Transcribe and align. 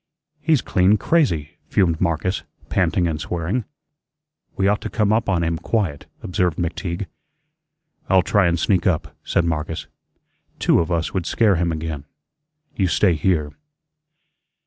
"He's 0.39 0.63
clean 0.63 0.97
crazy," 0.97 1.59
fumed 1.67 2.01
Marcus, 2.01 2.41
panting 2.69 3.07
and 3.07 3.21
swearing. 3.21 3.65
"We 4.55 4.67
ought 4.67 4.81
to 4.81 4.89
come 4.89 5.13
up 5.13 5.29
on 5.29 5.43
him 5.43 5.59
quiet," 5.59 6.07
observed 6.23 6.57
McTeague. 6.57 7.05
"I'll 8.09 8.23
try 8.23 8.47
and 8.47 8.57
sneak 8.59 8.87
up," 8.87 9.15
said 9.23 9.45
Marcus; 9.45 9.85
"two 10.57 10.79
of 10.79 10.91
us 10.91 11.13
would 11.13 11.27
scare 11.27 11.55
him 11.57 11.71
again. 11.71 12.05
You 12.75 12.87
stay 12.87 13.13
here." 13.13 13.51